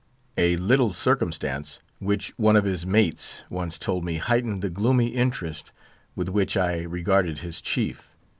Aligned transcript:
A 0.35 0.55
little 0.57 0.91
circumstance 0.93 1.79
which 1.99 2.33
one 2.35 2.55
of 2.55 2.63
his 2.63 2.87
mates 2.87 3.43
once 3.51 3.77
told 3.77 4.03
me 4.03 4.15
heightened 4.15 4.63
the 4.63 4.69
gloomy 4.71 5.09
interest 5.09 5.71
with 6.15 6.27
which 6.27 6.57
I 6.57 6.79
regarded 6.79 7.37
his 7.41 7.61
chief. 7.61 8.11